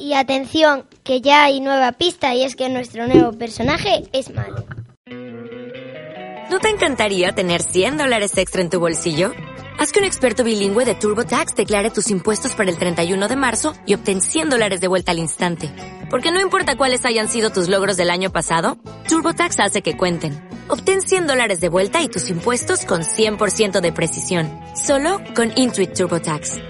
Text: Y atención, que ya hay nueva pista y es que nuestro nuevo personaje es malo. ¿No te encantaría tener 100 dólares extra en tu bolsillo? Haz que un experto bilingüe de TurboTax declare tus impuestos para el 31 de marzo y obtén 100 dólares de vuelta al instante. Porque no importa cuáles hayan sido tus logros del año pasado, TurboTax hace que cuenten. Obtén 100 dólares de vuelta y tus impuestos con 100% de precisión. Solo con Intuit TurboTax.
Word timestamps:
Y 0.00 0.14
atención, 0.14 0.86
que 1.04 1.20
ya 1.20 1.44
hay 1.44 1.60
nueva 1.60 1.92
pista 1.92 2.34
y 2.34 2.42
es 2.42 2.56
que 2.56 2.70
nuestro 2.70 3.06
nuevo 3.06 3.32
personaje 3.32 4.04
es 4.12 4.34
malo. 4.34 4.64
¿No 6.50 6.58
te 6.58 6.70
encantaría 6.70 7.32
tener 7.32 7.62
100 7.62 7.98
dólares 7.98 8.36
extra 8.38 8.62
en 8.62 8.70
tu 8.70 8.80
bolsillo? 8.80 9.32
Haz 9.78 9.92
que 9.92 9.98
un 9.98 10.06
experto 10.06 10.42
bilingüe 10.42 10.86
de 10.86 10.94
TurboTax 10.94 11.54
declare 11.54 11.90
tus 11.90 12.10
impuestos 12.10 12.54
para 12.54 12.70
el 12.70 12.78
31 12.78 13.28
de 13.28 13.36
marzo 13.36 13.74
y 13.84 13.94
obtén 13.94 14.22
100 14.22 14.48
dólares 14.48 14.80
de 14.80 14.88
vuelta 14.88 15.10
al 15.10 15.18
instante. 15.18 15.70
Porque 16.08 16.32
no 16.32 16.40
importa 16.40 16.76
cuáles 16.76 17.04
hayan 17.04 17.28
sido 17.28 17.50
tus 17.50 17.68
logros 17.68 17.98
del 17.98 18.08
año 18.08 18.32
pasado, 18.32 18.78
TurboTax 19.06 19.60
hace 19.60 19.82
que 19.82 19.98
cuenten. 19.98 20.32
Obtén 20.68 21.02
100 21.02 21.26
dólares 21.26 21.60
de 21.60 21.68
vuelta 21.68 22.02
y 22.02 22.08
tus 22.08 22.30
impuestos 22.30 22.86
con 22.86 23.02
100% 23.02 23.82
de 23.82 23.92
precisión. 23.92 24.48
Solo 24.74 25.20
con 25.36 25.52
Intuit 25.56 25.92
TurboTax. 25.92 26.69